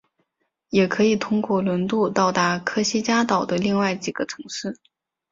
[0.71, 4.79] 也可以通过轮渡到达科西嘉岛的另外几个城市。